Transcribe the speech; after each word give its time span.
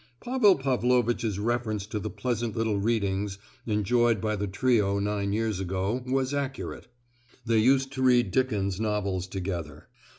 Pavel 0.19 0.55
Pavlovitch's 0.55 1.37
reference 1.37 1.85
to 1.85 1.99
the 1.99 2.09
pleasant 2.09 2.55
little 2.57 2.79
readings 2.79 3.37
enjoyed 3.67 4.19
by 4.19 4.35
the 4.35 4.47
trio 4.47 4.97
nine 4.97 5.31
years 5.31 5.59
ago 5.59 6.01
was 6.07 6.33
accurate; 6.33 6.87
they 7.45 7.59
used 7.59 7.91
to 7.91 8.01
read 8.01 8.31
Dickens' 8.31 8.79
novels 8.79 9.27
together. 9.27 9.89